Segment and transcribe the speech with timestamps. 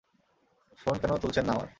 [0.79, 1.69] Phone কেন তুলছেন না আমার?